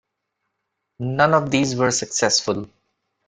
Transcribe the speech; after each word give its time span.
None 0.99 1.35
of 1.35 1.51
these 1.51 1.75
were 1.75 1.91
successful. 1.91 2.67